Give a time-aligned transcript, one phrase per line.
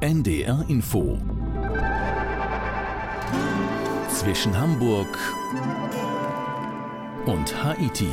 [0.00, 1.18] NDR Info
[4.08, 5.08] zwischen Hamburg
[7.26, 8.06] und Haiti.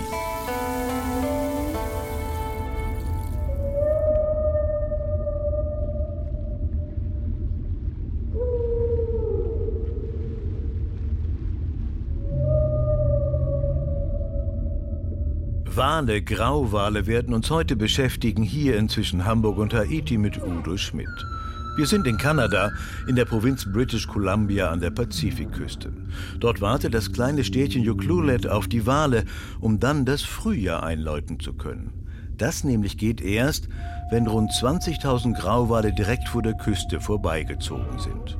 [15.66, 21.35] Wale, Grauwale werden uns heute beschäftigen, hier inzwischen Hamburg und Haiti mit Udo Schmidt.
[21.76, 22.72] Wir sind in Kanada,
[23.06, 25.92] in der Provinz British Columbia an der Pazifikküste.
[26.40, 29.26] Dort wartet das kleine Städtchen Ucluelet auf die Wale,
[29.60, 31.92] um dann das Frühjahr einläuten zu können.
[32.38, 33.68] Das nämlich geht erst,
[34.10, 38.38] wenn rund 20.000 Grauwale direkt vor der Küste vorbeigezogen sind.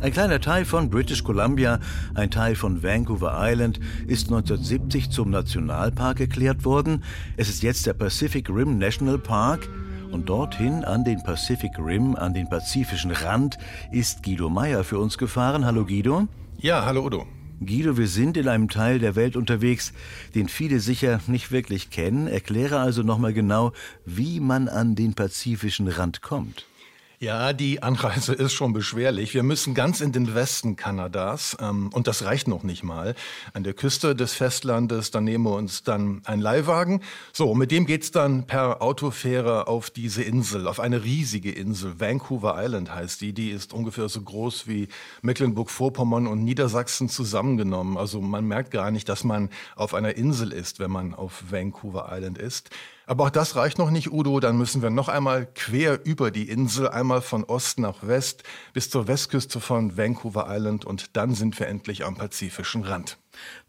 [0.00, 1.80] Ein kleiner Teil von British Columbia,
[2.14, 7.02] ein Teil von Vancouver Island, ist 1970 zum Nationalpark erklärt worden.
[7.36, 9.68] Es ist jetzt der Pacific Rim National Park.
[10.10, 13.58] Und dorthin an den Pacific Rim, an den pazifischen Rand,
[13.92, 15.66] ist Guido Meyer für uns gefahren.
[15.66, 16.26] Hallo Guido.
[16.58, 17.26] Ja, hallo Udo.
[17.60, 19.92] Guido, wir sind in einem Teil der Welt unterwegs,
[20.34, 22.26] den viele sicher nicht wirklich kennen.
[22.26, 23.72] Erkläre also nochmal genau,
[24.06, 26.64] wie man an den pazifischen Rand kommt.
[27.20, 29.34] Ja, die Anreise ist schon beschwerlich.
[29.34, 33.16] Wir müssen ganz in den Westen Kanadas ähm, und das reicht noch nicht mal.
[33.52, 37.02] An der Küste des Festlandes, da nehmen wir uns dann einen Leihwagen.
[37.32, 41.98] So, mit dem geht's dann per Autofähre auf diese Insel, auf eine riesige Insel.
[41.98, 43.32] Vancouver Island heißt die.
[43.32, 44.86] Die ist ungefähr so groß wie
[45.22, 47.96] Mecklenburg-Vorpommern und Niedersachsen zusammengenommen.
[47.96, 52.10] Also man merkt gar nicht, dass man auf einer Insel ist, wenn man auf Vancouver
[52.12, 52.70] Island ist.
[53.08, 54.38] Aber auch das reicht noch nicht, Udo.
[54.38, 58.42] Dann müssen wir noch einmal quer über die Insel, einmal von Ost nach West
[58.74, 63.16] bis zur Westküste von Vancouver Island und dann sind wir endlich am pazifischen Rand.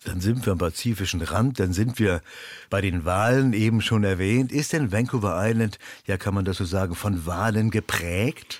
[0.03, 2.21] Dann sind wir am pazifischen Rand, dann sind wir
[2.69, 4.51] bei den Walen eben schon erwähnt.
[4.51, 8.59] Ist denn Vancouver Island, ja kann man das so sagen, von Walen geprägt?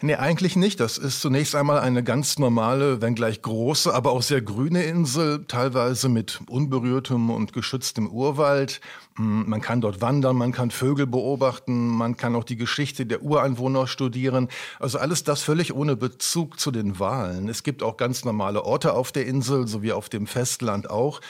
[0.00, 0.78] Nee, eigentlich nicht.
[0.78, 6.08] Das ist zunächst einmal eine ganz normale, wenngleich große, aber auch sehr grüne Insel, teilweise
[6.08, 8.80] mit unberührtem und geschütztem Urwald.
[9.18, 13.22] Hm, man kann dort wandern, man kann Vögel beobachten, man kann auch die Geschichte der
[13.22, 14.48] Ureinwohner studieren.
[14.78, 17.48] Also alles das völlig ohne Bezug zu den Wahlen.
[17.48, 21.20] Es gibt auch ganz normale Orte auf der Insel, so wie auf dem Festland auch.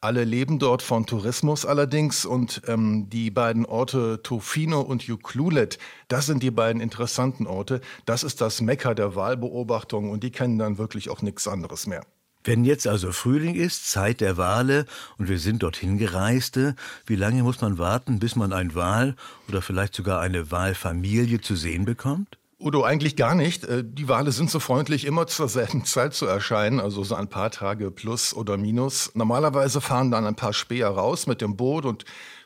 [0.00, 5.78] Alle leben dort von Tourismus allerdings und ähm, die beiden Orte Tofino und Ucluelet,
[6.08, 7.80] das sind die beiden interessanten Orte.
[8.04, 12.04] Das ist das Mekka der Wahlbeobachtung und die kennen dann wirklich auch nichts anderes mehr.
[12.44, 14.86] Wenn jetzt also Frühling ist, Zeit der Wale
[15.18, 16.74] und wir sind dorthin gereiste,
[17.06, 19.14] wie lange muss man warten, bis man ein Wal
[19.48, 22.38] oder vielleicht sogar eine Walfamilie zu sehen bekommt?
[22.62, 23.64] Udo, eigentlich gar nicht.
[23.64, 27.28] Äh, die Wale sind so freundlich, immer zur selben Zeit zu erscheinen, also so ein
[27.28, 29.10] paar Tage plus oder minus.
[29.14, 32.04] Normalerweise fahren dann ein paar Späher raus mit dem Boot und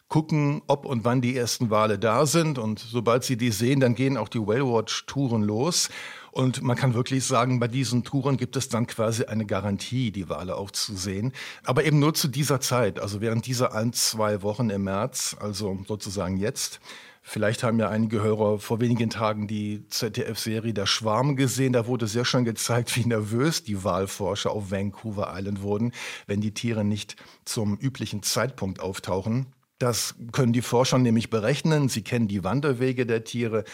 [0.09, 2.59] gucken, ob und wann die ersten Wale da sind.
[2.59, 5.91] Und sobald sie die sehen, dann gehen auch die Whale Watch Touren los.
[6.37, 10.29] Und man kann wirklich sagen, bei diesen Touren gibt es dann quasi eine Garantie, die
[10.29, 11.33] Wale auch zu sehen.
[11.65, 15.79] Aber eben nur zu dieser Zeit, also während dieser ein, zwei Wochen im März, also
[15.89, 16.79] sozusagen jetzt.
[17.23, 21.73] Vielleicht haben ja einige Hörer vor wenigen Tagen die ZDF-Serie Der Schwarm gesehen.
[21.73, 25.93] Da wurde sehr schön gezeigt, wie nervös die Wahlforscher auf Vancouver Island wurden,
[26.27, 27.17] wenn die Tiere nicht
[27.47, 29.47] zum üblichen Zeitpunkt auftauchen.
[29.79, 31.89] Das können die Forscher nämlich berechnen.
[31.89, 33.65] Sie kennen die Wanderwege der Tiere.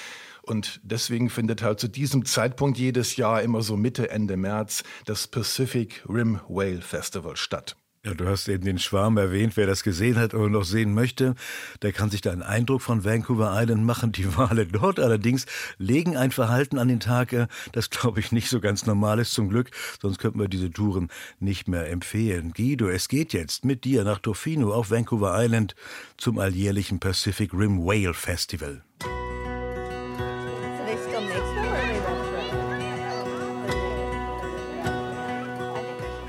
[0.42, 5.28] Und deswegen findet halt zu diesem Zeitpunkt jedes Jahr immer so Mitte, Ende März das
[5.28, 7.76] Pacific Rim Whale Festival statt.
[8.04, 9.56] Ja, du hast eben den Schwarm erwähnt.
[9.56, 11.36] Wer das gesehen hat oder noch sehen möchte,
[11.82, 14.10] der kann sich da einen Eindruck von Vancouver Island machen.
[14.10, 15.46] Die Wale dort allerdings
[15.78, 19.34] legen ein Verhalten an den Tag, äh, das glaube ich nicht so ganz normal ist
[19.34, 19.70] zum Glück.
[20.00, 22.52] Sonst könnten wir diese Touren nicht mehr empfehlen.
[22.52, 25.76] Guido, es geht jetzt mit dir nach Tofino auf Vancouver Island
[26.16, 28.82] zum alljährlichen Pacific Rim Whale Festival.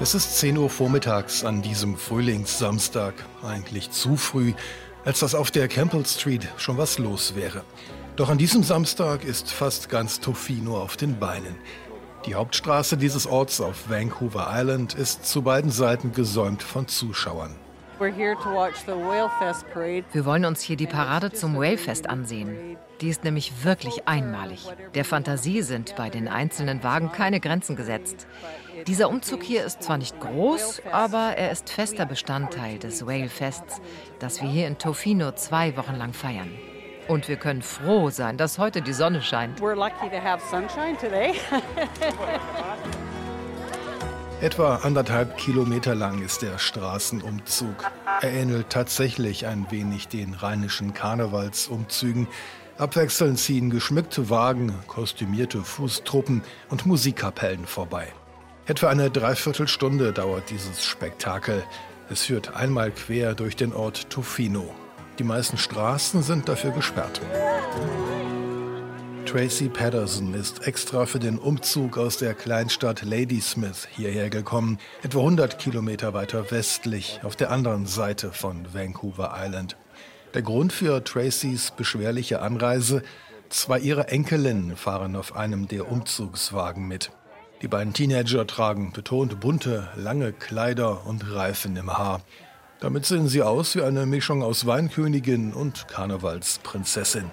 [0.03, 4.51] Es ist 10 Uhr vormittags an diesem Frühlingssamstag, eigentlich zu früh,
[5.05, 7.63] als dass auf der Campbell Street schon was los wäre.
[8.17, 11.55] Doch an diesem Samstag ist fast ganz Tofino auf den Beinen.
[12.25, 17.55] Die Hauptstraße dieses Orts auf Vancouver Island ist zu beiden Seiten gesäumt von Zuschauern.
[20.11, 22.77] Wir wollen uns hier die Parade zum Whalefest ansehen.
[23.01, 24.67] Die ist nämlich wirklich einmalig.
[24.93, 28.27] Der Fantasie sind bei den einzelnen Wagen keine Grenzen gesetzt.
[28.87, 33.81] Dieser Umzug hier ist zwar nicht groß, aber er ist fester Bestandteil des Whalefests,
[34.19, 36.51] das wir hier in Tofino zwei Wochen lang feiern.
[37.07, 39.59] Und wir können froh sein, dass heute die Sonne scheint.
[39.59, 41.33] We're lucky to have sunshine today.
[44.43, 47.89] Etwa anderthalb Kilometer lang ist der Straßenumzug.
[48.19, 52.27] Er ähnelt tatsächlich ein wenig den rheinischen Karnevalsumzügen.
[52.77, 58.09] Abwechselnd ziehen geschmückte Wagen, kostümierte Fußtruppen und Musikkapellen vorbei.
[58.65, 61.63] Etwa eine Dreiviertelstunde dauert dieses Spektakel.
[62.09, 64.75] Es führt einmal quer durch den Ort Tofino.
[65.19, 67.21] Die meisten Straßen sind dafür gesperrt.
[69.33, 75.57] Tracy Patterson ist extra für den Umzug aus der Kleinstadt Ladysmith hierher gekommen, etwa 100
[75.57, 79.75] Kilometer weiter westlich, auf der anderen Seite von Vancouver Island.
[80.35, 83.01] Der Grund für Tracys beschwerliche Anreise,
[83.49, 87.09] zwei ihrer Enkelinnen fahren auf einem der Umzugswagen mit.
[87.63, 92.21] Die beiden Teenager tragen betont bunte, lange Kleider und Reifen im Haar.
[92.83, 97.31] Damit sehen sie aus wie eine Mischung aus Weinkönigin und Karnevalsprinzessin.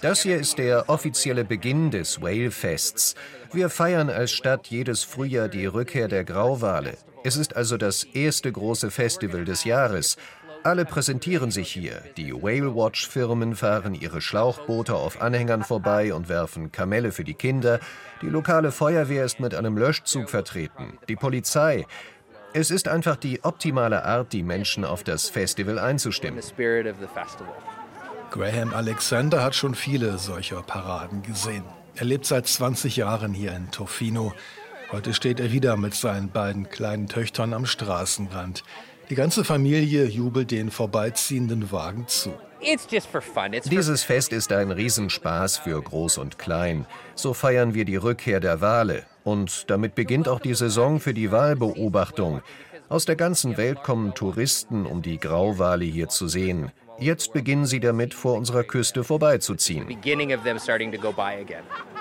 [0.00, 3.14] Das hier ist der offizielle Beginn des Whale-Fests.
[3.52, 6.96] Wir feiern als Stadt jedes Frühjahr die Rückkehr der Grauwale.
[7.22, 10.16] Es ist also das erste große Festival des Jahres.
[10.62, 12.02] Alle präsentieren sich hier.
[12.16, 17.34] Die Whale Watch Firmen fahren ihre Schlauchboote auf Anhängern vorbei und werfen Kamelle für die
[17.34, 17.78] Kinder.
[18.22, 20.98] Die lokale Feuerwehr ist mit einem Löschzug vertreten.
[21.10, 21.84] Die Polizei.
[22.52, 26.40] Es ist einfach die optimale Art, die Menschen auf das Festival einzustimmen.
[28.30, 31.64] Graham Alexander hat schon viele solcher Paraden gesehen.
[31.94, 34.32] Er lebt seit 20 Jahren hier in Tofino.
[34.92, 38.62] Heute steht er wieder mit seinen beiden kleinen Töchtern am Straßenrand.
[39.10, 42.34] Die ganze Familie jubelt den vorbeiziehenden Wagen zu.
[43.70, 46.86] Dieses Fest ist ein Riesenspaß für Groß und Klein.
[47.14, 49.04] So feiern wir die Rückkehr der Wale.
[49.24, 52.42] Und damit beginnt auch die Saison für die Walbeobachtung.
[52.88, 56.70] Aus der ganzen Welt kommen Touristen, um die Grauwale hier zu sehen.
[56.98, 59.86] Jetzt beginnen sie damit, vor unserer Küste vorbeizuziehen.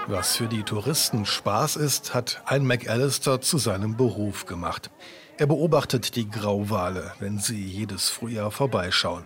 [0.08, 4.92] Was für die Touristen Spaß ist, hat ein McAllister zu seinem Beruf gemacht.
[5.38, 9.26] Er beobachtet die Grauwale, wenn sie jedes Frühjahr vorbeischauen.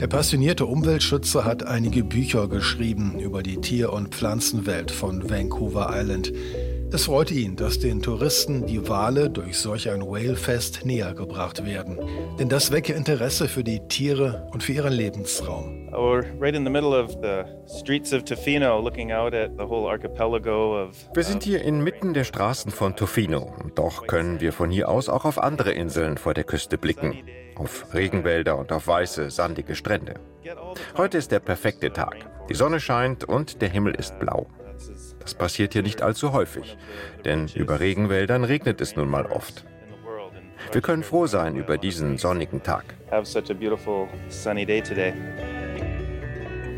[0.00, 6.32] Der passionierte Umweltschützer hat einige Bücher geschrieben über die Tier- und Pflanzenwelt von Vancouver Island.
[6.90, 11.98] Es freut ihn, dass den Touristen die Wale durch solch ein Whalefest näher gebracht werden.
[12.38, 15.83] Denn das wecke Interesse für die Tiere und für ihren Lebensraum.
[21.14, 23.54] Wir sind hier inmitten der Straßen von Tofino.
[23.74, 27.22] Doch können wir von hier aus auch auf andere Inseln vor der Küste blicken.
[27.56, 30.14] Auf Regenwälder und auf weiße, sandige Strände.
[30.96, 32.16] Heute ist der perfekte Tag.
[32.48, 34.46] Die Sonne scheint und der Himmel ist blau.
[35.20, 36.76] Das passiert hier nicht allzu häufig,
[37.24, 39.64] denn über Regenwäldern regnet es nun mal oft.
[40.72, 42.84] Wir können froh sein über diesen sonnigen Tag.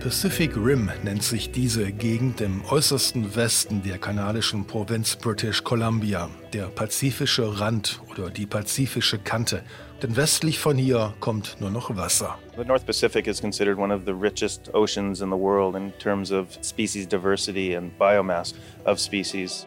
[0.07, 6.67] Pacific Rim nennt sich diese Gegend im äußersten Westen der kanadischen Provinz British Columbia, der
[6.67, 9.65] pazifische Rand oder die pazifische Kante.
[10.01, 12.39] Denn westlich von hier kommt nur noch Wasser.
[12.57, 16.31] The North Pacific is considered one of the richest oceans in the world in terms
[16.31, 18.55] of species diversity and biomass
[18.85, 19.67] of species.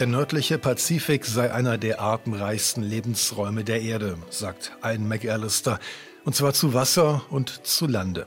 [0.00, 5.78] Der nördliche Pazifik sei einer der artenreichsten Lebensräume der Erde, sagt ein McAllister,
[6.24, 8.26] und zwar zu Wasser und zu Lande.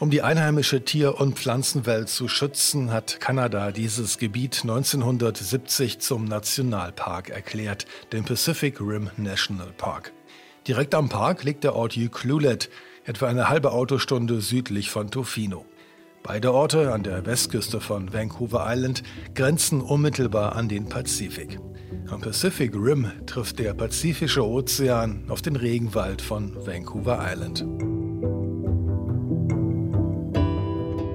[0.00, 7.30] Um die einheimische Tier- und Pflanzenwelt zu schützen, hat Kanada dieses Gebiet 1970 zum Nationalpark
[7.30, 10.12] erklärt, den Pacific Rim National Park.
[10.66, 12.70] Direkt am Park liegt der Ort Ucluelet,
[13.04, 15.64] etwa eine halbe Autostunde südlich von Tofino.
[16.24, 19.02] Beide Orte an der Westküste von Vancouver Island
[19.34, 21.60] grenzen unmittelbar an den Pazifik.
[22.08, 27.64] Am Pacific Rim trifft der Pazifische Ozean auf den Regenwald von Vancouver Island.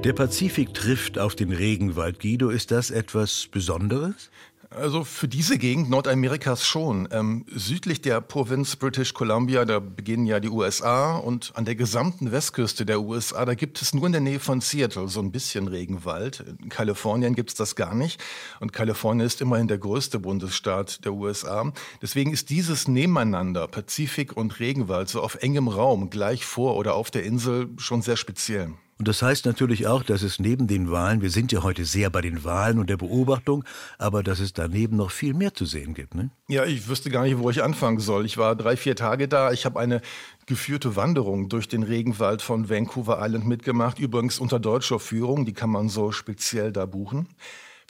[0.05, 2.21] Der Pazifik trifft auf den Regenwald.
[2.21, 4.31] Guido, ist das etwas Besonderes?
[4.69, 7.09] Also für diese Gegend Nordamerikas schon.
[7.11, 12.31] Ähm, südlich der Provinz British Columbia, da beginnen ja die USA und an der gesamten
[12.31, 15.67] Westküste der USA, da gibt es nur in der Nähe von Seattle so ein bisschen
[15.67, 16.45] Regenwald.
[16.61, 18.23] In Kalifornien gibt es das gar nicht
[18.61, 21.73] und Kalifornien ist immerhin der größte Bundesstaat der USA.
[22.01, 27.11] Deswegen ist dieses Nebeneinander, Pazifik und Regenwald, so auf engem Raum, gleich vor oder auf
[27.11, 28.75] der Insel, schon sehr speziell.
[28.99, 32.09] Und das heißt natürlich auch, dass es neben den Wahlen, wir sind ja heute sehr
[32.09, 33.63] bei den Wahlen und der Beobachtung,
[33.97, 36.15] aber dass es daneben noch viel mehr zu sehen gibt.
[36.15, 36.31] Ne?
[36.49, 38.25] Ja, ich wüsste gar nicht, wo ich anfangen soll.
[38.25, 39.53] Ich war drei, vier Tage da.
[39.53, 40.01] Ich habe eine
[40.47, 45.69] geführte Wanderung durch den Regenwald von Vancouver Island mitgemacht, übrigens unter deutscher Führung, die kann
[45.69, 47.29] man so speziell da buchen.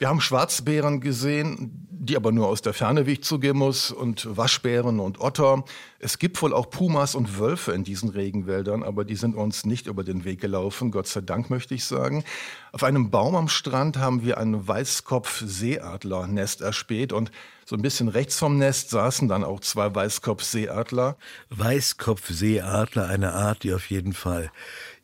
[0.00, 4.34] Wir haben Schwarzbären gesehen, die aber nur aus der Ferne, wie ich zugeben muss, und
[4.34, 5.62] Waschbären und Otter.
[5.98, 9.86] Es gibt wohl auch Pumas und Wölfe in diesen Regenwäldern, aber die sind uns nicht
[9.86, 12.24] über den Weg gelaufen, Gott sei Dank möchte ich sagen.
[12.72, 17.30] Auf einem Baum am Strand haben wir ein Weißkopf-Seeadler-Nest erspäht und
[17.66, 21.18] so ein bisschen rechts vom Nest saßen dann auch zwei Weißkopf-Seeadler.
[21.50, 24.50] Weißkopf-Seeadler, eine Art, die auf jeden Fall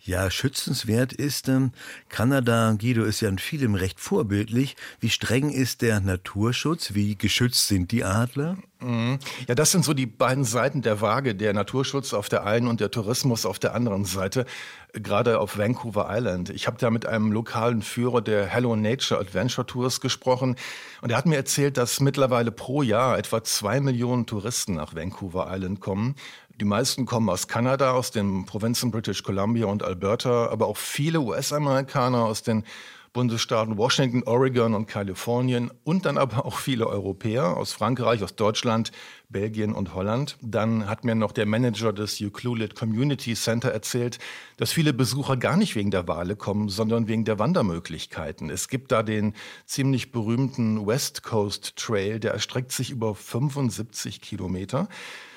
[0.07, 1.73] ja, schützenswert ist, ähm,
[2.09, 4.77] Kanada, Guido, ist ja in vielem recht vorbildlich.
[5.01, 6.95] Wie streng ist der Naturschutz?
[6.95, 8.57] Wie geschützt sind die Adler?
[8.81, 9.19] Mhm.
[9.49, 12.81] Ja, das sind so die beiden Seiten der Waage, der Naturschutz auf der einen und
[12.81, 14.45] der Tourismus auf der anderen Seite,
[14.93, 16.51] gerade auf Vancouver Island.
[16.51, 20.57] Ich habe da mit einem lokalen Führer der Hello Nature Adventure Tours gesprochen
[21.01, 25.49] und er hat mir erzählt, dass mittlerweile pro Jahr etwa zwei Millionen Touristen nach Vancouver
[25.51, 26.15] Island kommen.
[26.59, 31.21] Die meisten kommen aus Kanada, aus den Provinzen British Columbia und Alberta, aber auch viele
[31.21, 32.65] US-Amerikaner aus den
[33.13, 38.91] Bundesstaaten Washington, Oregon und Kalifornien und dann aber auch viele Europäer aus Frankreich, aus Deutschland,
[39.29, 40.39] Belgien und Holland.
[40.41, 44.19] Dann hat mir noch der Manager des Ucluelet Community Center erzählt,
[44.57, 48.49] dass viele Besucher gar nicht wegen der Wale kommen, sondern wegen der Wandermöglichkeiten.
[48.49, 49.35] Es gibt da den
[49.67, 54.89] ziemlich berühmten West Coast Trail, der erstreckt sich über 75 Kilometer.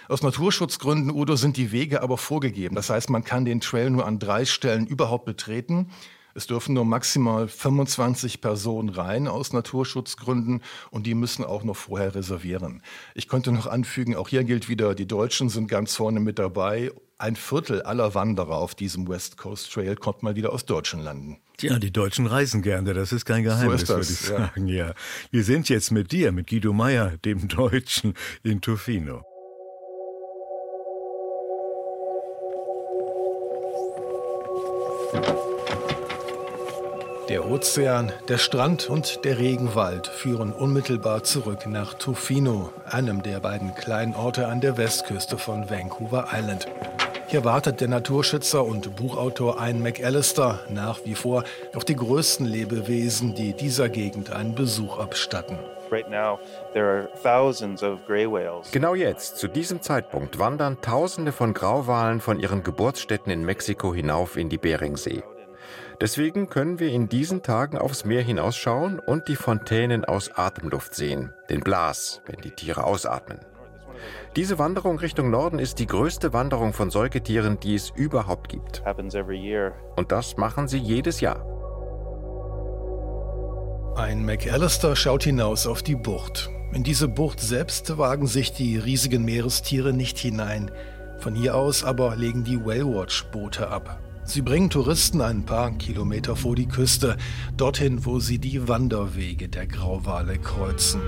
[0.10, 2.76] Aus Naturschutzgründen, Udo, sind die Wege aber vorgegeben.
[2.76, 5.92] Das heißt, man kann den Trail nur an drei Stellen überhaupt betreten.
[6.34, 12.16] Es dürfen nur maximal 25 Personen rein aus Naturschutzgründen und die müssen auch noch vorher
[12.16, 12.82] reservieren.
[13.14, 16.92] Ich könnte noch anfügen, auch hier gilt wieder, die Deutschen sind ganz vorne mit dabei.
[17.20, 21.38] Ein Viertel aller Wanderer auf diesem West Coast Trail kommt mal wieder aus deutschen Landen.
[21.60, 24.68] Ja, die Deutschen reisen gerne, das ist kein Geheimnis, so ist das, würde ich sagen.
[24.68, 24.88] Ja.
[24.88, 24.94] ja.
[25.30, 29.24] Wir sind jetzt mit dir, mit Guido Meyer, dem Deutschen in Tofino.
[37.30, 43.76] Der Ozean, der Strand und der Regenwald führen unmittelbar zurück nach Tofino, einem der beiden
[43.76, 46.66] kleinen Orte an der Westküste von Vancouver Island.
[47.28, 51.44] Hier wartet der Naturschützer und Buchautor Ian McAllister nach wie vor
[51.76, 55.60] auf die größten Lebewesen, die dieser Gegend einen Besuch abstatten.
[58.72, 64.36] Genau jetzt, zu diesem Zeitpunkt, wandern Tausende von Grauwalen von ihren Geburtsstätten in Mexiko hinauf
[64.36, 65.22] in die Beringsee.
[66.02, 71.34] Deswegen können wir in diesen Tagen aufs Meer hinausschauen und die Fontänen aus Atemluft sehen,
[71.50, 73.40] den Blas, wenn die Tiere ausatmen.
[74.38, 78.82] Diese Wanderung Richtung Norden ist die größte Wanderung von Säugetieren, die es überhaupt gibt.
[79.98, 81.46] Und das machen sie jedes Jahr.
[83.98, 86.50] Ein McAllister schaut hinaus auf die Bucht.
[86.72, 90.72] In diese Bucht selbst wagen sich die riesigen Meerestiere nicht hinein.
[91.18, 94.00] Von hier aus aber legen die Whale-Watch-Boote ab.
[94.30, 97.18] Sie bringen Touristen ein paar Kilometer vor die Küste,
[97.58, 101.02] dorthin, wo sie die Wanderwege der Grauwale kreuzen.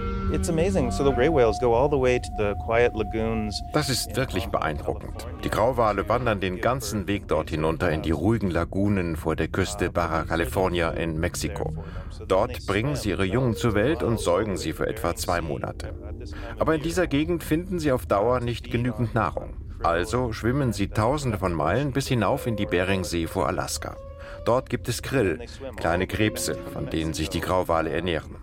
[3.74, 5.28] Das ist wirklich beeindruckend.
[5.44, 9.92] Die Grauwale wandern den ganzen Weg dort hinunter in die ruhigen Lagunen vor der Küste
[9.92, 11.76] Baja California in Mexiko.
[12.28, 15.94] Dort bringen sie ihre Jungen zur Welt und säugen sie für etwa zwei Monate.
[16.58, 19.54] Aber in dieser Gegend finden sie auf Dauer nicht genügend Nahrung.
[19.84, 23.96] Also schwimmen sie tausende von Meilen bis hinauf in die Beringsee vor Alaska.
[24.46, 25.40] Dort gibt es Krill,
[25.76, 28.36] kleine Krebse, von denen sich die Grauwale ernähren.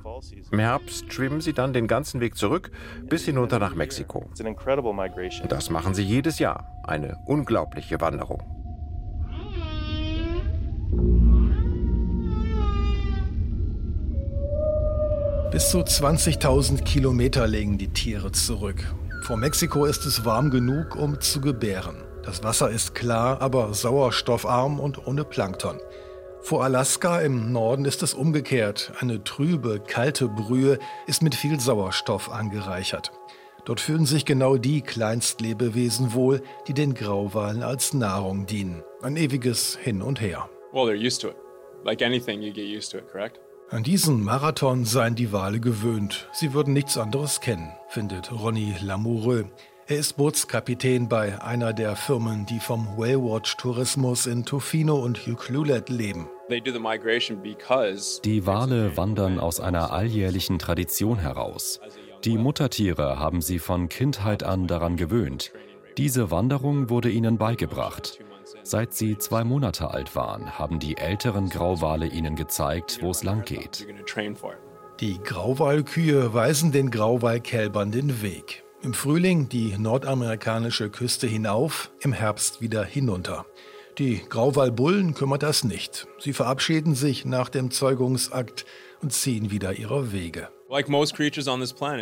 [0.50, 2.70] Im Herbst schwimmen sie dann den ganzen Weg zurück
[3.02, 4.28] bis hinunter nach Mexiko.
[4.40, 6.66] Und das machen sie jedes Jahr.
[6.84, 8.42] Eine unglaubliche Wanderung.
[15.50, 18.94] Bis zu 20.000 Kilometer legen die Tiere zurück.
[19.28, 22.02] Vor Mexiko ist es warm genug, um zu gebären.
[22.22, 25.78] Das Wasser ist klar, aber sauerstoffarm und ohne Plankton.
[26.40, 28.90] Vor Alaska im Norden ist es umgekehrt.
[29.00, 33.12] Eine trübe, kalte Brühe ist mit viel Sauerstoff angereichert.
[33.66, 38.82] Dort fühlen sich genau die Kleinstlebewesen wohl, die den Grauwalen als Nahrung dienen.
[39.02, 40.48] Ein ewiges Hin und Her.
[40.72, 41.36] Well, they're used to it.
[41.84, 43.40] Like anything, you get used to it, correct?
[43.70, 46.26] An diesen Marathon seien die Wale gewöhnt.
[46.32, 49.44] Sie würden nichts anderes kennen, findet Ronny Lamoureux.
[49.86, 56.28] Er ist Bootskapitän bei einer der Firmen, die vom Whale-Watch-Tourismus in Tofino und Ucluelet leben.
[58.24, 61.78] Die Wale wandern aus einer alljährlichen Tradition heraus.
[62.24, 65.52] Die Muttertiere haben sie von Kindheit an daran gewöhnt.
[65.98, 68.18] Diese Wanderung wurde ihnen beigebracht.
[68.68, 73.42] Seit sie zwei Monate alt waren, haben die älteren Grauwale ihnen gezeigt, wo es lang
[73.46, 73.86] geht.
[75.00, 78.64] Die Grauwalkühe weisen den Grauwalkälbern den Weg.
[78.82, 83.46] Im Frühling die nordamerikanische Küste hinauf, im Herbst wieder hinunter.
[83.96, 86.06] Die Grauwalbullen kümmert das nicht.
[86.18, 88.66] Sie verabschieden sich nach dem Zeugungsakt
[89.00, 90.50] und ziehen wieder ihre Wege.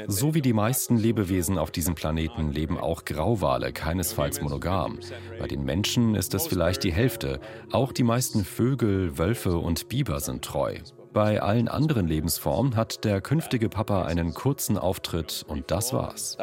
[0.08, 4.98] So wie die meisten Lebewesen auf diesem Planeten leben auch Grauwale keinesfalls monogam.
[5.38, 7.38] Bei den Menschen ist es vielleicht die Hälfte.
[7.70, 10.78] Auch die meisten Vögel, Wölfe und Biber sind treu.
[11.12, 16.36] Bei allen anderen Lebensformen hat der künftige Papa einen kurzen Auftritt und das war's.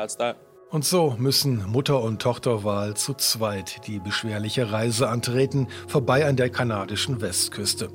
[0.69, 6.49] Und so müssen Mutter und Tochterwal zu zweit die beschwerliche Reise antreten, vorbei an der
[6.49, 7.89] kanadischen Westküste.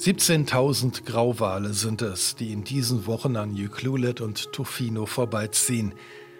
[0.00, 5.92] 17.000 Grauwale sind es, die in diesen Wochen an Ucluelet und Tofino vorbeiziehen.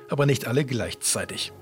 [0.09, 1.53] Aber nicht alle gleichzeitig.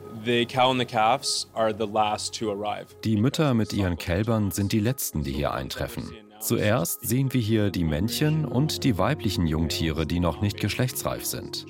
[3.03, 6.13] Die Mütter mit ihren Kälbern sind die letzten, die hier eintreffen.
[6.39, 11.67] Zuerst sehen wir hier die Männchen und die weiblichen Jungtiere, die noch nicht geschlechtsreif sind.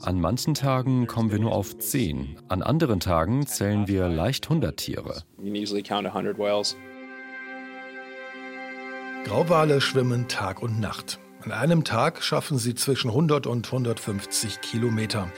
[0.00, 4.78] An manchen Tagen kommen wir nur auf 10, an anderen Tagen zählen wir leicht 100
[4.78, 5.24] Tiere.
[9.28, 11.18] Grauwale schwimmen Tag und Nacht.
[11.42, 15.30] An einem Tag schaffen sie zwischen 100 und 150 Kilometer.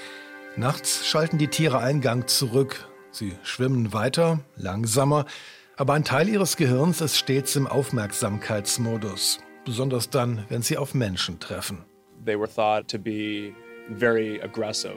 [0.54, 2.88] Nachts schalten die Tiere Eingang zurück.
[3.10, 5.26] Sie schwimmen weiter, langsamer,
[5.76, 11.40] aber ein Teil ihres Gehirns ist stets im Aufmerksamkeitsmodus, besonders dann, wenn sie auf Menschen
[11.40, 11.84] treffen.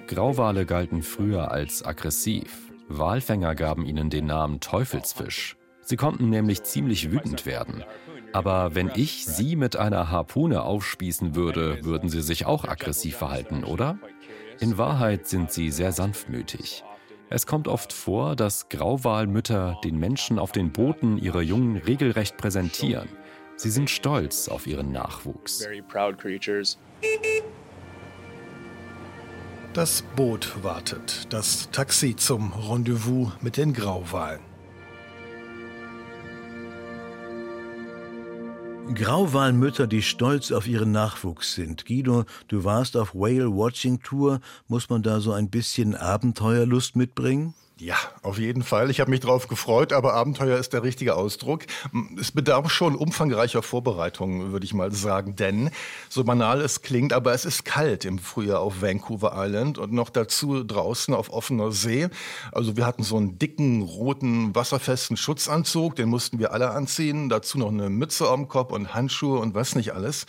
[0.05, 2.71] Grauwale galten früher als aggressiv.
[2.89, 5.57] Walfänger gaben ihnen den Namen Teufelsfisch.
[5.81, 7.83] Sie konnten nämlich ziemlich wütend werden.
[8.33, 13.63] Aber wenn ich sie mit einer Harpune aufspießen würde, würden sie sich auch aggressiv verhalten,
[13.63, 13.99] oder?
[14.59, 16.83] In Wahrheit sind sie sehr sanftmütig.
[17.29, 23.07] Es kommt oft vor, dass Grauwalmütter den Menschen auf den Booten ihre Jungen regelrecht präsentieren.
[23.55, 25.67] Sie sind stolz auf ihren Nachwuchs.
[29.73, 34.52] Das Boot wartet, das Taxi zum Rendezvous mit den Grauwalen.
[38.91, 41.85] Grauwalmütter, die stolz auf ihren Nachwuchs sind.
[41.85, 44.41] Guido, du warst auf Whale Watching Tour.
[44.67, 47.55] Muss man da so ein bisschen Abenteuerlust mitbringen?
[47.83, 48.89] Ja, auf jeden Fall.
[48.89, 51.63] Ich habe mich darauf gefreut, aber Abenteuer ist der richtige Ausdruck.
[52.17, 55.69] Es bedarf schon umfangreicher Vorbereitungen, würde ich mal sagen, denn
[56.07, 60.09] so banal es klingt, aber es ist kalt im Frühjahr auf Vancouver Island und noch
[60.09, 62.07] dazu draußen auf offener See.
[62.53, 67.57] Also wir hatten so einen dicken, roten, wasserfesten Schutzanzug, den mussten wir alle anziehen, dazu
[67.57, 70.25] noch eine Mütze am Kopf und Handschuhe und was nicht alles.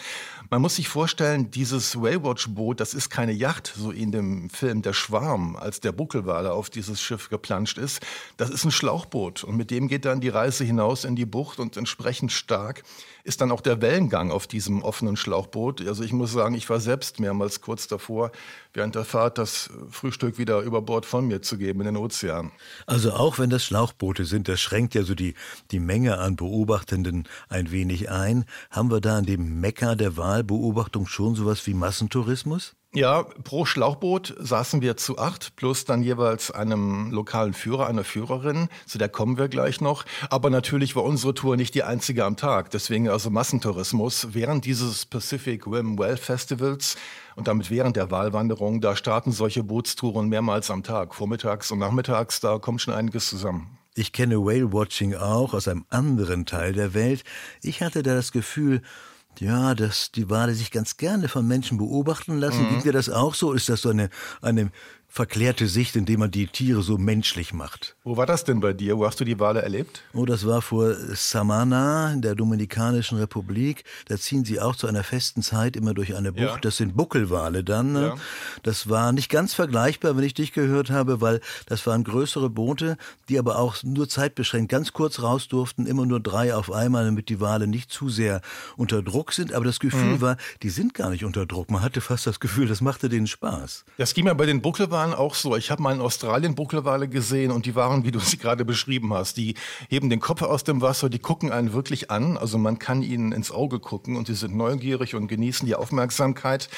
[0.50, 4.92] Man muss sich vorstellen, dieses Waywatch-Boot, das ist keine Yacht, so in dem Film Der
[4.92, 8.00] Schwarm, als der Buckelwale auf dieses Schiff geplanscht ist.
[8.38, 11.60] Das ist ein Schlauchboot und mit dem geht dann die Reise hinaus in die Bucht
[11.60, 12.82] und entsprechend stark
[13.22, 15.86] ist dann auch der Wellengang auf diesem offenen Schlauchboot.
[15.86, 18.32] Also ich muss sagen, ich war selbst mehrmals kurz davor,
[18.72, 22.50] während der Fahrt das Frühstück wieder über Bord von mir zu geben in den Ozean.
[22.86, 25.34] Also auch wenn das Schlauchboote sind, das schränkt ja so die,
[25.70, 28.46] die Menge an Beobachtenden ein wenig ein.
[28.70, 32.74] Haben wir da an dem Mekka der Wahlbeobachtung schon sowas wie Massentourismus?
[32.96, 38.68] Ja, pro Schlauchboot saßen wir zu acht, plus dann jeweils einem lokalen Führer, einer Führerin.
[38.86, 40.04] Zu der kommen wir gleich noch.
[40.30, 42.70] Aber natürlich war unsere Tour nicht die einzige am Tag.
[42.70, 44.28] Deswegen also Massentourismus.
[44.30, 46.96] Während dieses Pacific Rim Well Festivals
[47.34, 51.16] und damit während der Wahlwanderung, da starten solche Bootstouren mehrmals am Tag.
[51.16, 53.76] Vormittags und nachmittags, da kommt schon einiges zusammen.
[53.96, 57.24] Ich kenne Whale Watching auch aus einem anderen Teil der Welt.
[57.60, 58.82] Ich hatte da das Gefühl,
[59.40, 62.62] ja, dass die Wale sich ganz gerne von Menschen beobachten lassen.
[62.62, 62.68] Mhm.
[62.68, 63.52] Ging dir das auch so?
[63.52, 64.10] Ist das so eine,
[64.42, 64.70] eine
[65.14, 67.93] verklärte Sicht, indem man die Tiere so menschlich macht.
[68.06, 68.98] Wo war das denn bei dir?
[68.98, 70.02] Wo hast du die Wale erlebt?
[70.12, 73.82] Oh, das war vor Samana in der Dominikanischen Republik.
[74.08, 76.44] Da ziehen sie auch zu einer festen Zeit immer durch eine Bucht.
[76.44, 76.58] Ja.
[76.58, 77.94] Das sind Buckelwale dann.
[77.94, 78.08] Ne?
[78.08, 78.14] Ja.
[78.62, 82.98] Das war nicht ganz vergleichbar, wenn ich dich gehört habe, weil das waren größere Boote,
[83.30, 87.30] die aber auch nur zeitbeschränkt ganz kurz raus durften, immer nur drei auf einmal, damit
[87.30, 88.42] die Wale nicht zu sehr
[88.76, 89.54] unter Druck sind.
[89.54, 90.20] Aber das Gefühl mhm.
[90.20, 91.70] war, die sind gar nicht unter Druck.
[91.70, 93.86] Man hatte fast das Gefühl, das machte denen Spaß.
[93.96, 95.56] Das ging mir bei den Buckelwalen auch so.
[95.56, 99.14] Ich habe mal in Australien Buckelwale gesehen und die waren, wie du sie gerade beschrieben
[99.14, 99.36] hast.
[99.36, 99.54] Die
[99.88, 102.36] heben den Kopf aus dem Wasser, die gucken einen wirklich an.
[102.36, 106.68] Also man kann ihnen ins Auge gucken und sie sind neugierig und genießen die Aufmerksamkeit.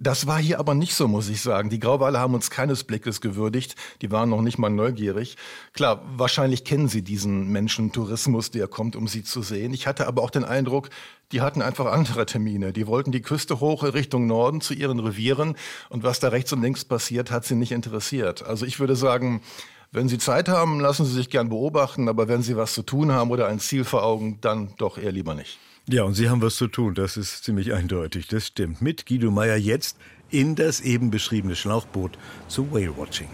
[0.00, 1.70] Das war hier aber nicht so, muss ich sagen.
[1.70, 3.74] Die Grauwale haben uns keines Blickes gewürdigt.
[4.00, 5.36] Die waren noch nicht mal neugierig.
[5.72, 9.74] Klar, wahrscheinlich kennen sie diesen Menschentourismus, der kommt, um sie zu sehen.
[9.74, 10.90] Ich hatte aber auch den Eindruck,
[11.32, 12.72] die hatten einfach andere Termine.
[12.72, 15.56] Die wollten die Küste hoch Richtung Norden zu ihren Revieren.
[15.88, 18.44] Und was da rechts und links passiert, hat sie nicht interessiert.
[18.44, 19.42] Also ich würde sagen,
[19.90, 23.10] wenn Sie Zeit haben, lassen Sie sich gern beobachten, aber wenn Sie was zu tun
[23.12, 25.58] haben oder ein Ziel vor Augen, dann doch eher lieber nicht.
[25.88, 28.82] Ja, und Sie haben was zu tun, das ist ziemlich eindeutig, das stimmt.
[28.82, 29.96] Mit Guido Meyer jetzt
[30.30, 33.28] in das eben beschriebene Schlauchboot zu Whale Watching.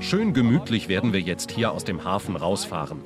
[0.00, 3.00] Schön gemütlich werden wir jetzt hier aus dem Hafen rausfahren.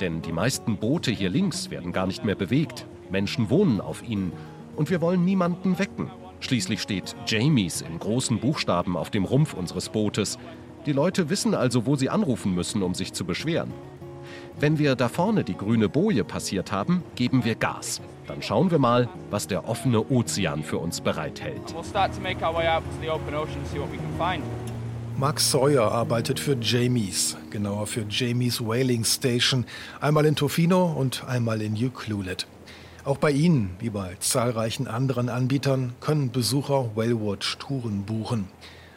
[0.00, 2.86] Denn die meisten Boote hier links werden gar nicht mehr bewegt.
[3.10, 4.32] Menschen wohnen auf ihnen.
[4.76, 6.10] Und wir wollen niemanden wecken.
[6.40, 10.38] Schließlich steht Jamies in großen Buchstaben auf dem Rumpf unseres Bootes.
[10.86, 13.72] Die Leute wissen also, wo sie anrufen müssen, um sich zu beschweren.
[14.58, 18.00] Wenn wir da vorne die grüne Boje passiert haben, geben wir Gas.
[18.26, 21.74] Dann schauen wir mal, was der offene Ozean für uns bereithält.
[25.16, 29.64] Mark Sawyer arbeitet für Jamies, genauer für Jamies Whaling Station,
[30.00, 32.46] einmal in Tofino und einmal in Ucluelet.
[33.04, 38.48] Auch bei ihnen, wie bei zahlreichen anderen Anbietern, können Besucher Whalewatch-Touren buchen.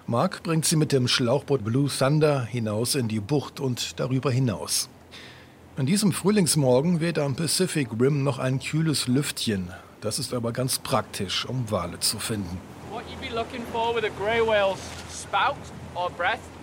[0.06, 4.88] Mark bringt sie mit dem Schlauchboot Blue Thunder hinaus in die Bucht und darüber hinaus.
[5.76, 9.74] An diesem Frühlingsmorgen weht am Pacific Rim noch ein kühles Lüftchen.
[10.00, 12.58] Das ist aber ganz praktisch, um Wale zu finden.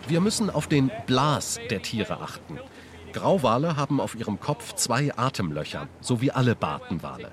[0.09, 2.59] Wir müssen auf den Blas der Tiere achten.
[3.14, 7.31] Grauwale haben auf ihrem Kopf zwei Atemlöcher, so wie alle Bartenwale.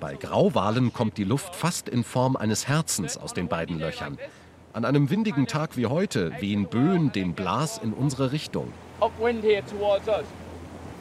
[0.00, 4.18] Bei Grauwalen kommt die Luft fast in Form eines Herzens aus den beiden Löchern.
[4.72, 8.72] An einem windigen Tag wie heute wehen Böen den Blas in unsere Richtung.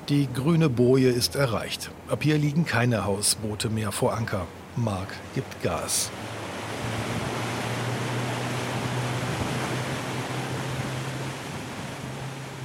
[0.09, 1.89] Die grüne Boje ist erreicht.
[2.09, 4.45] Ab hier liegen keine Hausboote mehr vor Anker.
[4.75, 6.11] Mark gibt Gas.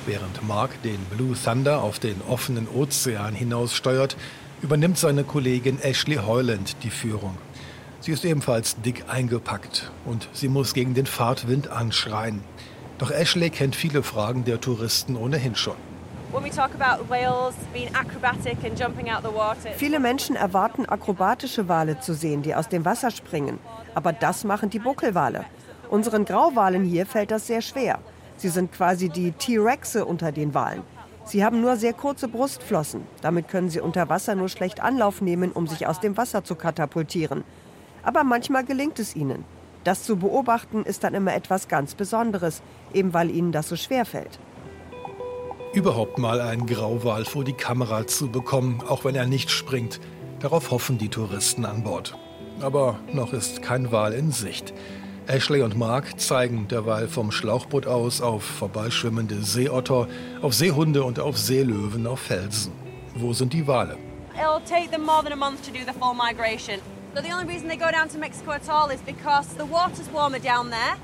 [0.04, 4.16] Während Mark den Blue Thunder auf den offenen Ozean hinaussteuert,
[4.60, 7.38] übernimmt seine Kollegin Ashley Hoyland die Führung.
[8.00, 12.42] Sie ist ebenfalls dick eingepackt und sie muss gegen den Fahrtwind anschreien.
[12.98, 15.76] Doch Ashley kennt viele Fragen der Touristen ohnehin schon.
[19.76, 23.60] Viele Menschen erwarten akrobatische Wale zu sehen, die aus dem Wasser springen.
[23.94, 25.44] Aber das machen die Buckelwale.
[25.90, 28.00] Unseren Grauwalen hier fällt das sehr schwer.
[28.42, 30.83] Sie sind quasi die T-Rexe unter den Walen.
[31.24, 33.02] Sie haben nur sehr kurze Brustflossen.
[33.20, 36.57] Damit können sie unter Wasser nur schlecht Anlauf nehmen, um sich aus dem Wasser zu
[36.57, 37.44] katapultieren.
[38.02, 39.44] Aber manchmal gelingt es ihnen.
[39.85, 44.05] Das zu beobachten ist dann immer etwas ganz Besonderes, eben weil ihnen das so schwer
[44.05, 44.40] fällt.
[45.72, 50.00] Überhaupt mal einen Grauwal vor die Kamera zu bekommen, auch wenn er nicht springt,
[50.40, 52.18] darauf hoffen die Touristen an Bord.
[52.61, 54.74] Aber noch ist kein Wal in Sicht.
[55.28, 60.08] Ashley und Mark zeigen derweil vom Schlauchboot aus auf vorbeischwimmende Seeotter,
[60.42, 62.72] auf Seehunde und auf Seelöwen auf Felsen.
[63.14, 63.96] Wo sind die Wale?
[64.35, 66.80] It'll take them more than a month to do the full migration.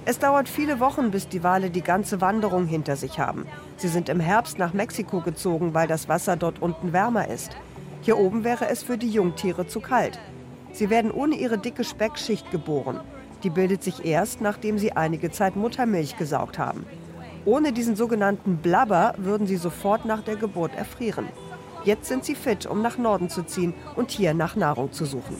[0.06, 3.46] Es dauert viele Wochen, bis die Wale die ganze Wanderung hinter sich haben.
[3.76, 7.50] Sie sind im Herbst nach Mexiko gezogen, weil das Wasser dort unten wärmer ist.
[8.00, 10.18] Hier oben wäre es für die Jungtiere zu kalt.
[10.72, 13.00] Sie werden ohne ihre dicke Speckschicht geboren.
[13.42, 16.84] Die bildet sich erst, nachdem sie einige Zeit Muttermilch gesaugt haben.
[17.44, 21.28] Ohne diesen sogenannten Blubber würden sie sofort nach der Geburt erfrieren.
[21.84, 25.36] Jetzt sind sie fit, um nach Norden zu ziehen und hier nach Nahrung zu suchen.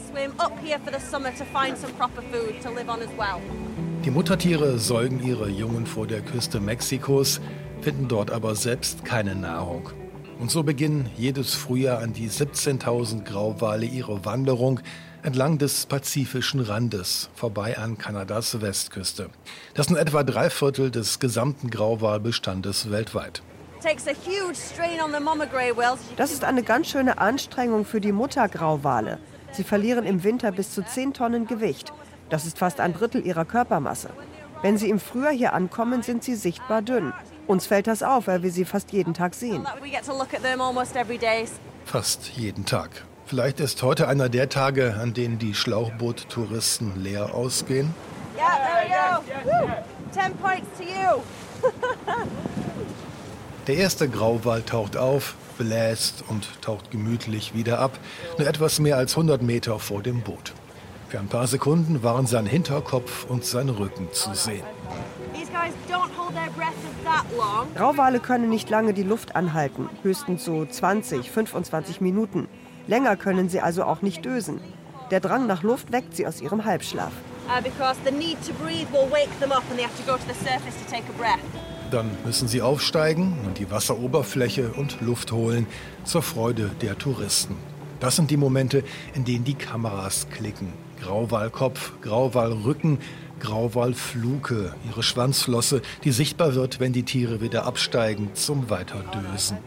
[4.05, 7.41] Die Muttertiere säugen ihre Jungen vor der Küste Mexikos,
[7.81, 9.89] finden dort aber selbst keine Nahrung.
[10.39, 14.79] Und so beginnen jedes Frühjahr an die 17.000 Grauwale ihre Wanderung
[15.23, 19.29] entlang des pazifischen Randes, vorbei an Kanadas Westküste.
[19.73, 23.41] Das sind etwa drei Viertel des gesamten Grauwalbestandes weltweit.
[26.17, 29.19] Das ist eine ganz schöne Anstrengung für die Muttergrauwale.
[29.51, 31.93] Sie verlieren im Winter bis zu 10 Tonnen Gewicht.
[32.29, 34.09] Das ist fast ein Drittel ihrer Körpermasse.
[34.61, 37.13] Wenn sie im Frühjahr hier ankommen, sind sie sichtbar dünn.
[37.47, 39.65] Uns fällt das auf, weil wir sie fast jeden Tag sehen.
[41.85, 43.05] Fast jeden Tag.
[43.29, 47.93] Vielleicht ist heute einer der Tage, an denen die Schlauchboot-Touristen leer ausgehen.
[48.35, 49.21] Yeah, there we go.
[49.45, 49.69] Woo.
[50.11, 51.21] Ten points to you.
[53.67, 57.99] Der erste Grauwal taucht auf, bläst und taucht gemütlich wieder ab,
[58.39, 60.53] nur etwas mehr als 100 Meter vor dem Boot.
[61.09, 64.63] Für ein paar Sekunden waren sein Hinterkopf und sein Rücken zu sehen.
[67.75, 72.47] Grauwale können nicht lange die Luft anhalten, höchstens so 20, 25 Minuten.
[72.87, 74.59] Länger können sie also auch nicht dösen.
[75.11, 77.11] Der Drang nach Luft weckt sie aus ihrem Halbschlaf.
[81.89, 85.65] Dann müssen sie aufsteigen und die Wasseroberfläche und Luft holen,
[86.03, 87.55] zur Freude der Touristen.
[87.99, 88.83] Das sind die Momente,
[89.15, 90.71] in denen die Kameras klicken.
[91.01, 92.99] Grauwalkopf, Grauwalrücken,
[93.39, 99.57] Grauwalfluke, ihre Schwanzflosse, die sichtbar wird, wenn die Tiere wieder absteigen zum Weiterdösen.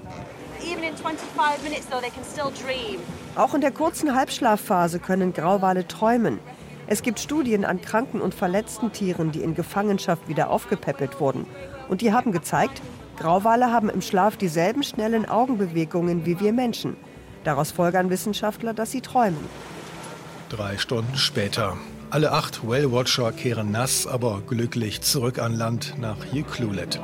[3.35, 6.39] Auch in der kurzen Halbschlafphase können Grauwale träumen.
[6.87, 11.47] Es gibt Studien an kranken und verletzten Tieren, die in Gefangenschaft wieder aufgepäppelt wurden.
[11.89, 12.83] Und die haben gezeigt,
[13.17, 16.97] Grauwale haben im Schlaf dieselben schnellen Augenbewegungen wie wir Menschen.
[17.45, 19.45] Daraus folgern Wissenschaftler, dass sie träumen.
[20.49, 21.77] Drei Stunden später.
[22.11, 27.01] Alle acht Whale-Watcher kehren nass, aber glücklich zurück an Land nach Ucluelet.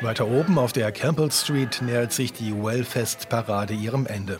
[0.00, 4.38] Weiter oben auf der Campbell Street nähert sich die Wellfest-Parade ihrem Ende.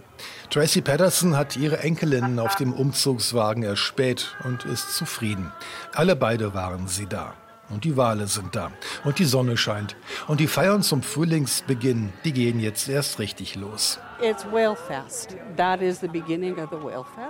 [0.50, 5.52] Tracy Patterson hat ihre Enkelinnen auf dem Umzugswagen erspäht und ist zufrieden.
[5.94, 7.34] Alle beide waren sie da.
[7.70, 8.70] Und die Wale sind da.
[9.04, 9.96] Und die Sonne scheint.
[10.28, 13.98] Und die Feiern zum Frühlingsbeginn, die gehen jetzt erst richtig los.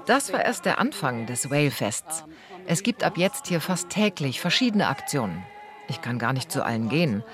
[0.06, 2.24] Das war erst der Anfang des Whalefests.
[2.66, 5.42] Es gibt ab jetzt hier fast täglich verschiedene Aktionen.
[5.88, 7.24] Ich kann gar nicht zu allen gehen.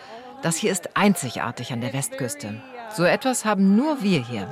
[0.44, 2.60] Das hier ist einzigartig an der Westküste.
[2.94, 4.46] So etwas haben nur wir hier.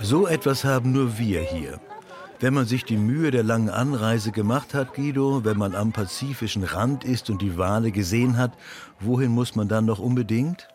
[0.00, 1.80] So etwas haben nur wir hier.
[2.38, 6.62] Wenn man sich die Mühe der langen Anreise gemacht hat, Guido, wenn man am pazifischen
[6.62, 8.52] Rand ist und die Wale gesehen hat,
[9.00, 10.68] wohin muss man dann noch unbedingt?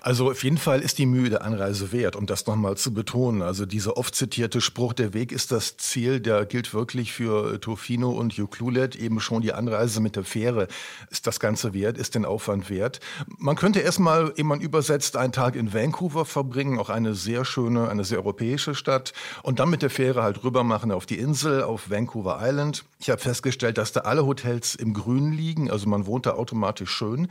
[0.00, 3.42] Also auf jeden Fall ist die Mühe der Anreise wert, um das nochmal zu betonen.
[3.42, 8.10] Also dieser oft zitierte Spruch, der Weg ist das Ziel, der gilt wirklich für Tofino
[8.10, 8.94] und Juklulet.
[8.94, 10.68] Eben schon die Anreise mit der Fähre
[11.10, 13.00] ist das Ganze wert, ist den Aufwand wert.
[13.38, 17.88] Man könnte erstmal, ehe man übersetzt, einen Tag in Vancouver verbringen, auch eine sehr schöne,
[17.88, 19.12] eine sehr europäische Stadt.
[19.42, 22.84] Und dann mit der Fähre halt rüber machen auf die Insel, auf Vancouver Island.
[22.98, 26.90] Ich habe festgestellt, dass da alle Hotels im Grün liegen, also man wohnt da automatisch
[26.90, 27.28] schön.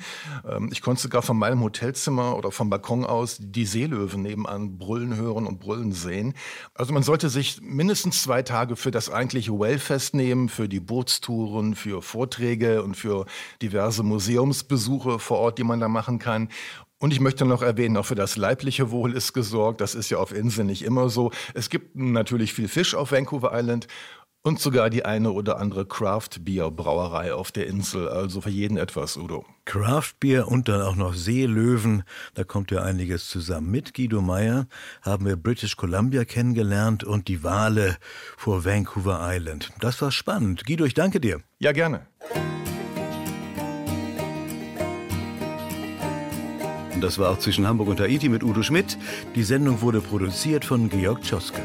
[0.48, 5.16] Ähm, ich konnte sogar von meinem Hotelzimmer oder vom Balkon aus die Seelöwen nebenan brüllen
[5.16, 6.34] hören und brüllen sehen.
[6.74, 11.76] Also man sollte sich mindestens zwei Tage für das eigentliche Wellfest nehmen, für die Bootstouren,
[11.76, 13.26] für Vorträge und für
[13.62, 16.50] diverse Museumsbesuche vor Ort, die man da machen kann.
[16.98, 19.82] Und ich möchte noch erwähnen, auch für das leibliche Wohl ist gesorgt.
[19.82, 21.32] Das ist ja auf Inseln nicht immer so.
[21.54, 23.88] Es gibt natürlich viel Fisch auf Vancouver Island
[24.46, 28.08] und sogar die eine oder andere Craft-Bier-Brauerei auf der Insel.
[28.08, 29.44] Also für jeden etwas, Udo.
[29.66, 32.04] Craft-Bier und dann auch noch Seelöwen.
[32.36, 33.72] Da kommt ja einiges zusammen.
[33.72, 34.68] Mit Guido Meyer
[35.02, 37.98] haben wir British Columbia kennengelernt und die Wale
[38.38, 39.72] vor Vancouver Island.
[39.80, 40.64] Das war spannend.
[40.68, 41.42] Guido, ich danke dir.
[41.58, 42.06] Ja, gerne.
[46.94, 48.96] Und das war auch zwischen Hamburg und Haiti mit Udo Schmidt.
[49.34, 51.64] Die Sendung wurde produziert von Georg Tschoske.